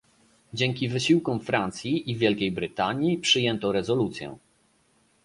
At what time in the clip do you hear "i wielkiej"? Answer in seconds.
2.11-2.51